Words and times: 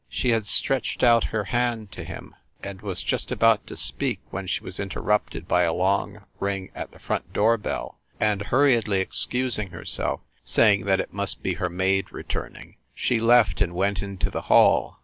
She 0.09 0.31
had 0.31 0.47
stretched 0.47 1.03
out 1.03 1.25
her 1.25 1.43
hand 1.43 1.91
to 1.91 2.03
him, 2.03 2.33
and 2.63 2.81
was 2.81 3.03
just 3.03 3.31
about 3.31 3.67
to 3.67 3.77
speak 3.77 4.19
when 4.31 4.47
she 4.47 4.63
was 4.63 4.79
interrupted 4.79 5.47
by 5.47 5.61
a 5.61 5.75
long 5.75 6.23
ring 6.39 6.71
at 6.73 6.89
the 6.91 6.97
front 6.97 7.31
door 7.33 7.55
bell, 7.55 7.99
and 8.19 8.41
hurriedly 8.47 8.99
ex 8.99 9.27
cusing 9.29 9.69
herself, 9.69 10.21
saying 10.43 10.85
that 10.85 10.99
it 10.99 11.13
must 11.13 11.43
be 11.43 11.53
her 11.53 11.69
maid 11.69 12.11
re 12.11 12.23
turning, 12.23 12.77
she 12.95 13.19
left 13.19 13.61
and 13.61 13.75
went 13.75 14.01
into 14.01 14.31
the 14.31 14.41
hall. 14.49 14.97